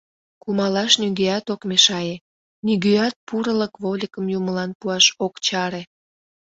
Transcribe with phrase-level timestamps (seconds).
[0.41, 2.15] Кумалаш нигӧат ок мешае,
[2.65, 5.81] нигӧат пурылык вольыкым юмылан пуаш ок чаре...